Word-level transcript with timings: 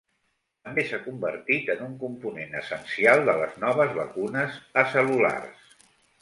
També 0.67 0.85
s'ha 0.85 0.99
convertit 1.07 1.69
en 1.73 1.83
un 1.87 1.93
component 2.03 2.57
essencial 2.61 3.21
de 3.31 3.37
les 3.43 3.61
noves 3.65 3.95
vacunes 3.99 4.59
acel·lulars. 4.87 5.71